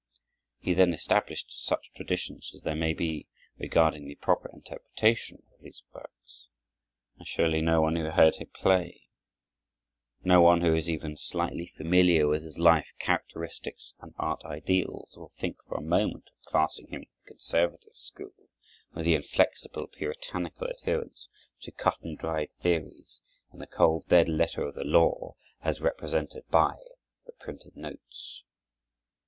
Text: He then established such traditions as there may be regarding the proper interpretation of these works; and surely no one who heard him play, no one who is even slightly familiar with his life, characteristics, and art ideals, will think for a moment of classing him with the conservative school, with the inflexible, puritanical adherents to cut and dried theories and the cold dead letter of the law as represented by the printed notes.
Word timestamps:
He 0.57 0.73
then 0.73 0.95
established 0.95 1.63
such 1.63 1.91
traditions 1.93 2.53
as 2.55 2.63
there 2.63 2.73
may 2.75 2.91
be 2.95 3.27
regarding 3.59 4.07
the 4.07 4.15
proper 4.15 4.49
interpretation 4.51 5.43
of 5.53 5.61
these 5.61 5.83
works; 5.93 6.47
and 7.19 7.27
surely 7.27 7.61
no 7.61 7.81
one 7.81 7.95
who 7.95 8.09
heard 8.09 8.37
him 8.37 8.47
play, 8.47 9.03
no 10.23 10.41
one 10.41 10.61
who 10.61 10.73
is 10.73 10.89
even 10.89 11.17
slightly 11.17 11.67
familiar 11.67 12.27
with 12.27 12.41
his 12.41 12.57
life, 12.57 12.91
characteristics, 12.97 13.93
and 13.99 14.15
art 14.17 14.43
ideals, 14.43 15.15
will 15.15 15.29
think 15.29 15.61
for 15.61 15.77
a 15.77 15.81
moment 15.83 16.31
of 16.35 16.45
classing 16.45 16.87
him 16.87 17.01
with 17.01 17.15
the 17.21 17.27
conservative 17.29 17.95
school, 17.95 18.33
with 18.95 19.05
the 19.05 19.13
inflexible, 19.13 19.85
puritanical 19.85 20.67
adherents 20.67 21.29
to 21.61 21.71
cut 21.71 22.01
and 22.01 22.17
dried 22.17 22.51
theories 22.59 23.21
and 23.51 23.61
the 23.61 23.67
cold 23.67 24.03
dead 24.07 24.27
letter 24.27 24.63
of 24.63 24.73
the 24.73 24.83
law 24.83 25.35
as 25.61 25.79
represented 25.79 26.43
by 26.49 26.75
the 27.27 27.33
printed 27.33 27.77
notes. 27.77 28.43